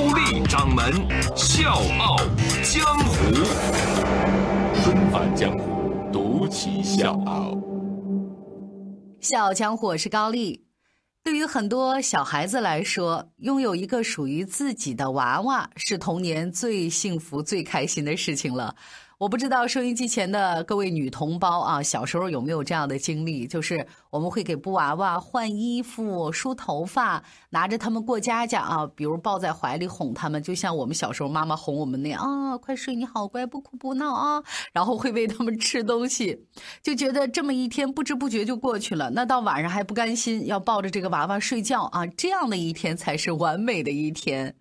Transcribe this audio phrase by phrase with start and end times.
[0.00, 0.94] 高丽掌门
[1.36, 2.16] 笑傲
[2.62, 3.34] 江湖，
[4.82, 7.54] 重返江湖，独骑笑傲。
[9.20, 10.64] 笑傲江湖，我是高丽。
[11.22, 18.74] 对于很多小孩子来说，拥有一个属于自己的娃娃是童年最幸福、最开心的事情了。
[19.20, 23.46] 我不知道收音机前的各位女同胞啊，小时候有没有这样的经历？
[23.46, 34.42] 就是我们会给布娃娃换衣服、梳头发，拿着他们过家家啊，比如抱在怀里哄他们，就像我们小时候妈妈哄我们那样啊，快睡，你好乖，不哭不闹啊。
[34.72, 36.46] 然后会喂他们吃东西，
[36.82, 39.10] 就觉得这么一天不知不觉就过去了。
[39.10, 44.54] 那到晚上还不甘心，要抱着这个娃娃睡觉啊，这样的一天才是完美的一天。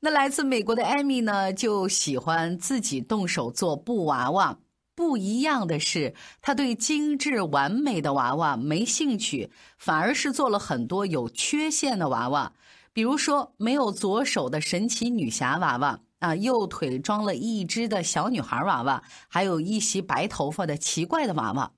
[0.00, 4.58] 那来自美国的艾米呢，就喜欢自己动手做布娃娃。
[4.94, 12.52] 不一样的是，她对精致完美的娃娃没兴趣，反而是做了很多有缺陷的娃娃，
[12.92, 21.70] 比如说没有左手的神奇女侠娃娃啊，右腿装了一只的小女孩娃娃，还有一袭白头发的奇怪的娃娃。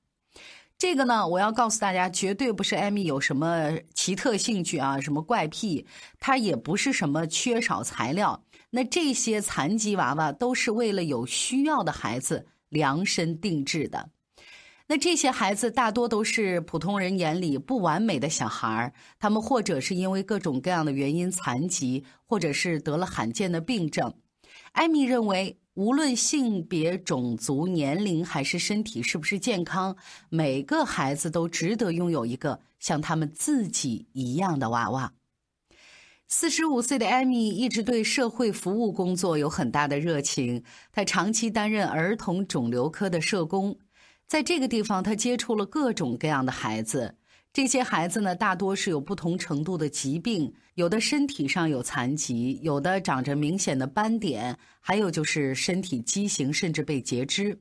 [0.80, 5.86] 这个呢，我要告诉大家，绝对不是艾米有什么奇特兴趣啊，什么怪癖，
[6.18, 8.42] 她也不是什么缺少材料。
[8.70, 14.08] 那这些残疾娃娃都是为了有需要的孩子量身定制的。
[14.86, 24.14] 那这些孩子大多都是普通人眼里不完美的小孩儿，他们或者是因为各种各样的原因残疾，或者是得了罕见的病症。
[24.72, 25.59] 艾米认为。
[25.74, 29.96] 无论性别、种族、年龄还是身体是不是健康，
[30.28, 35.12] 每个孩子都值得拥有一个像他们自己一样的娃娃。
[36.26, 43.78] 四十五岁的艾米一直对社会服务工作有很大的热情，她长期担任儿童肿瘤科的社工，
[44.26, 47.16] 在这个地方，她接触了各种各样的孩子。
[47.52, 57.60] 这些孩子呢，大多是有不同程度的疾病，有的身体上有残疾，有的长着明显的斑点，还有就是身体畸形，甚至被截肢。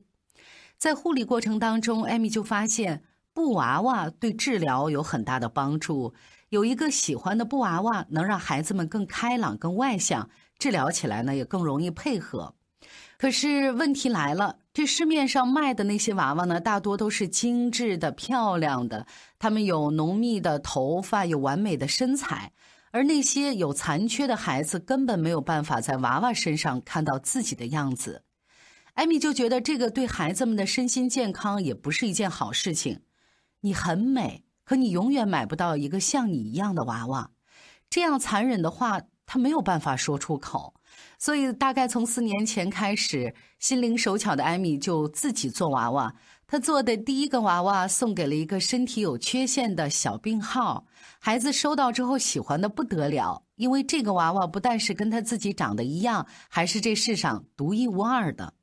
[0.78, 3.02] 在护理过程当中，艾米就发现
[3.34, 6.14] 布娃娃对治疗有很大的帮助。
[6.50, 12.54] 有一个喜欢的布娃娃，能让孩子们更开朗、更外向，治疗起来呢也更容易配合。
[13.16, 19.06] 可是问题来了，这市面上卖的那些娃娃呢，大多都是精致的、漂亮的，
[19.38, 22.52] 他们有浓密的头发，有完美的身材，
[22.90, 28.24] 而那些有残缺的孩子根本没有办法在娃娃身上看到自己的样子。
[28.94, 33.02] 艾米就觉得这个对孩子们的身心健康也不是一件好事情。
[33.60, 37.30] 你很美，可你永远买不到一个像你一样的娃娃。
[37.88, 40.74] 这样残忍的话，他没有办法说出口。
[41.18, 46.14] 所以，大概从四年前开始，心灵手巧的艾米就自己做娃娃。
[46.46, 50.86] 她做的第一个娃娃送给了一个身体有缺陷的小病号，
[51.20, 58.54] 孩子收到之后喜欢的不得了，因为这个娃娃不但是跟他自己长得一样，还是这世上独一无二的。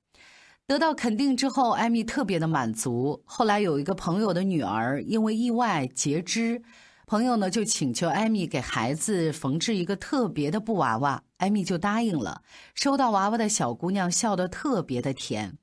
[0.65, 3.23] 得到肯定之后，艾米特别的满足。
[3.23, 6.61] 后来有一个朋友的女儿因为意外截肢。
[7.05, 12.41] 朋友呢就请求艾米给孩子缝制一个特别的布娃娃，艾米就答应了。
[12.73, 15.57] 收到娃娃的小姑娘笑得特别的甜。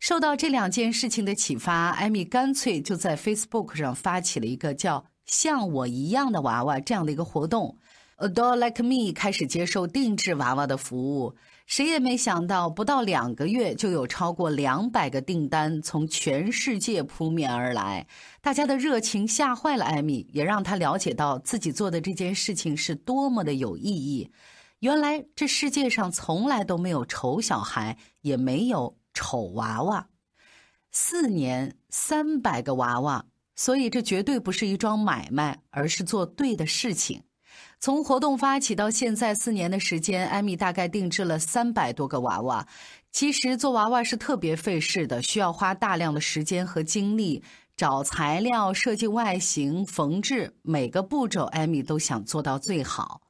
[0.00, 7.78] 受到这两件事情的启发，艾米干脆就在 Facebook 上发起了一个叫“像我一样的娃娃”这样的一个活动。
[8.16, 11.34] A doll like me 开始接受定制娃娃的服务。
[11.66, 18.06] 谁也没想到，不到两个月就有超过两百个订单从全世界扑面而来。
[18.42, 24.30] 大家的热情吓坏了艾米，也让她了解到自己做的这件事情是多么的有意义。
[24.80, 30.08] 原来这世界上从来都没有丑小孩，也没有丑娃娃。
[30.90, 33.24] 四年三百个娃娃，
[33.56, 37.22] 所以这绝对不是一桩买卖，而是做对的事情。
[37.80, 42.66] 从活动发起到现在四年的时间，艾米大概定制了三百多个娃娃。
[43.10, 47.42] 其实做娃娃是特别费事的，需要花大量的时间和精力，
[47.76, 53.20] 找材料、设计外形、缝制，每个步骤艾米都想做到最好。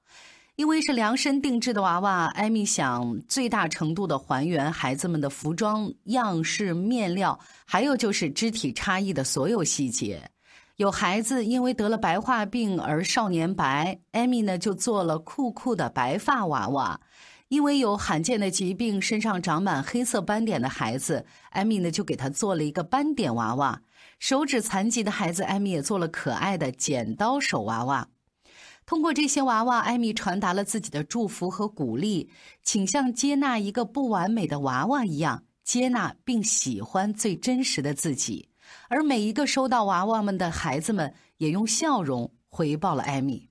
[0.56, 10.30] 因为是量身定制的娃娃，艾米想最大程度的还原孩子们的服装样式、面料，还有就是肢体差异的所有细节。
[10.76, 17.00] 有孩子因为得了白化病而少年白，艾米呢就做了酷酷的白发娃娃；
[17.48, 23.80] 因为有罕见的疾病，身上长满黑色斑点的孩子，艾米呢就给他做了一个斑点娃娃；
[24.20, 28.06] 手指残疾的孩子，艾米也做了可爱的剪刀手娃娃。
[28.86, 32.28] 通过这些娃娃，艾米传达了自己的祝福和鼓励，
[32.62, 38.48] 请像接纳一个不完美的娃娃一样，接纳并喜欢最真实的自己。
[38.88, 43.48] 而每一个收到娃娃们的孩子们，也用笑容回报了艾米。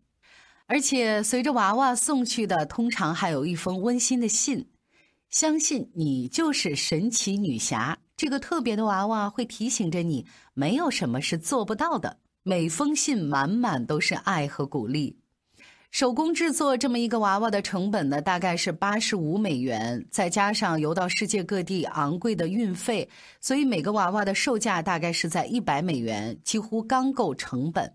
[0.68, 4.70] 而且，随着娃娃送去的，通常还有一封温馨的信。
[5.30, 12.20] 相信你就是神奇女侠，这个特别的娃娃会提醒着你，没有什么是做不到的。
[12.44, 15.18] 每封信满满都是爱和鼓励。
[15.94, 23.08] 手工制作这么一个娃娃的成本呢，大概是八十五美元，再加上邮到世界各地昂贵的运费，
[23.40, 27.94] 所以每个娃娃的售价大概是在一百美元，几乎刚够成本。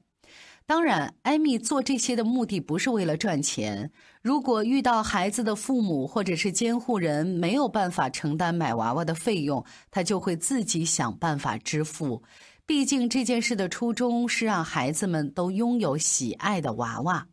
[0.64, 3.90] 当然，艾米做这些的目的不是为了赚钱。
[4.22, 12.22] 如果遇到孩子的父母或者是监护人没有办法承担买娃娃的费用，他就会自己想办法支付。
[12.64, 17.26] 毕竟这件事的初衷是让孩子们都拥有喜爱的娃娃。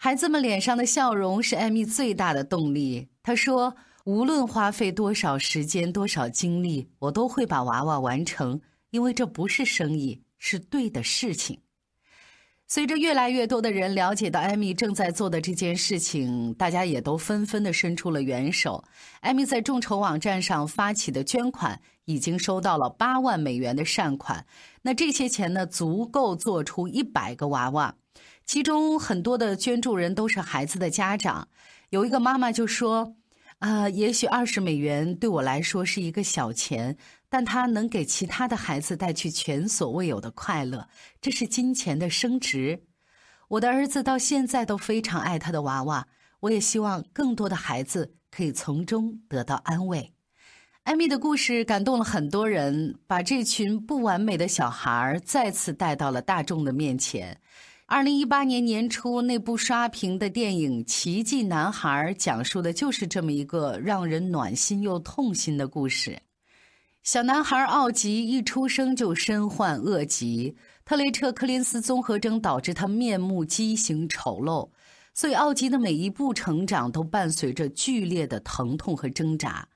[0.00, 3.08] 孩子们脸上的笑容是艾米最大的动力。
[3.20, 3.74] 他说
[4.06, 8.60] ：“无论花费多少时间、多少精力，我都会把娃娃完成，
[8.90, 11.62] 因为这不是生意，是对的事情。”
[12.68, 18.84] 随着越来越多的人了解到艾米正在做的这件事情，大家也都纷纷的伸出了援手。
[19.20, 24.46] 艾米在众筹网站上发起的捐款已经收到了八万美元的善款。
[24.82, 27.96] 那这些钱呢，足够做出一百个娃娃。
[28.48, 31.46] 其中很多的捐助人都是孩子的家长，
[31.90, 33.14] 有一个妈妈就说
[33.60, 36.96] ：“啊，也许二十美元对我来说是一个小钱，
[37.28, 40.88] 但它能给其他的孩子带去前所未有的快乐，
[41.20, 42.82] 这是金钱的升值。
[43.48, 46.08] 我的儿子到现在都非常爱他的娃娃，
[46.40, 50.10] 我也希望更多的孩子可以从中得到安慰。”
[50.84, 57.38] 艾米的故事感动了很多人，把这群不完美的小孩再次带到了大众的面前。
[57.90, 66.20] 二零一八年年初，那部刷屏的电影《奇迹男孩》讲述的就是这么一个让人暖心又痛心的故事。
[67.02, 70.54] 小男孩奥吉一出生就身患恶疾，
[70.84, 74.68] 特雷彻克林斯综合征导致他面目畸形丑陋，
[75.14, 79.66] 所以奥吉的每一步成长都伴随着剧烈的疼痛和挣扎，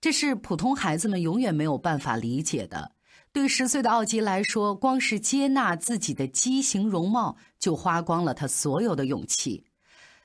[0.00, 2.90] 这是普通孩子们永远没有办法理解的。
[3.32, 9.64] 对十岁的奥吉来说，光是接纳自己的畸形容貌，就花光了他所有的勇气。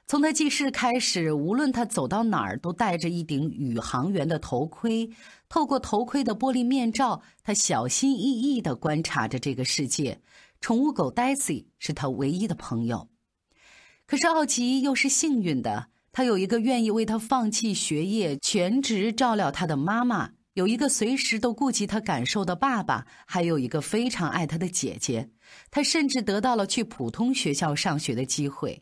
[0.05, 5.09] 从他记事开始，无论他走到哪儿，都戴着一顶宇航员的头盔。
[5.47, 10.19] 透过头盔的玻璃面罩，他小心翼翼地观察着这个世界。
[10.59, 13.09] 宠物狗 Daisy 是他唯一的朋友。
[14.05, 20.31] 可是奥吉又是幸运的，他有一个愿意为他放弃学业、全职照料他的妈妈。
[20.57, 25.29] 有一个随时都顾及他感受的爸爸，还有一个非常爱他的姐姐。
[25.69, 28.81] 他甚至得到了去普通学校上学的机会，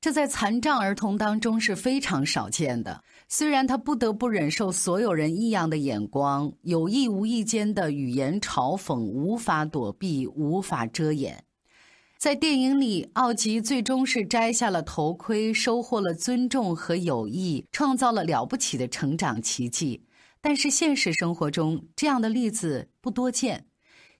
[0.00, 3.02] 这在残障儿童当中是非常少见的。
[3.28, 11.42] 虽然他不得不忍受所有人异样的眼光，有意无意间的语言嘲讽，无法躲避，无法遮掩。
[12.16, 20.05] 在电影里，奥吉最终是摘下了头盔，收获了尊重和友谊，创造了了不起的成长奇迹。
[20.48, 23.66] 但是现实生活中，这样的例子不多见。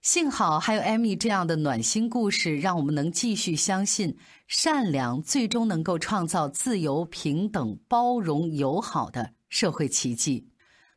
[0.01, 10.49] 幸好还有艾米这样的暖心故事，让我们能继续相信善良最终能够创造自由、平等、包容、友好的社会奇迹。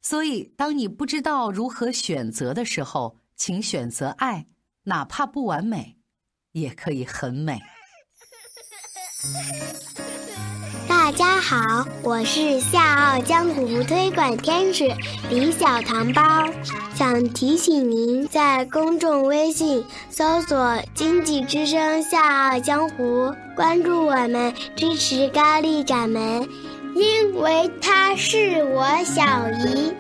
[0.03, 4.49] 所以，当你不知道如何选择的时候，请选择爱，
[4.83, 5.97] 哪怕不完美，
[6.51, 7.61] 也可以很美。
[11.11, 14.85] 大家好，我是笑傲江湖推广天使
[15.29, 16.23] 李小糖包，
[16.95, 26.49] 想提醒您在公众微信搜索“经济之声笑傲江湖”，关注我们，支持高丽掌门，
[26.95, 29.25] 因为她是我小
[29.67, 29.93] 姨。